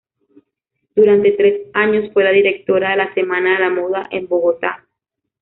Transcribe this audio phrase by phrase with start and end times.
[0.95, 4.87] Durante tres años fue la directora de la Semana de la Moda en Bogotá.